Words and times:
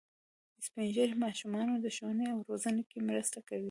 سپین 0.65 0.87
ږیری 0.95 1.13
د 1.17 1.21
ماشومانو 1.25 1.73
د 1.79 1.85
ښوونې 1.95 2.27
او 2.33 2.39
روزنې 2.49 2.83
کې 2.89 2.99
مرسته 3.09 3.39
کوي 3.47 3.59